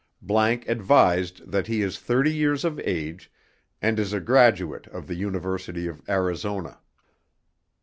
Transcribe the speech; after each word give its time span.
____advised 0.67 1.51
that 1.51 1.67
he 1.67 1.83
is 1.83 1.99
thirty 1.99 2.33
years 2.33 2.65
of 2.65 2.79
age 2.79 3.31
and 3.83 3.99
is 3.99 4.13
a 4.13 4.19
graduate 4.19 4.87
of 4.87 5.05
the 5.05 5.13
University 5.13 5.85
of 5.85 6.01
Arizona. 6.09 6.79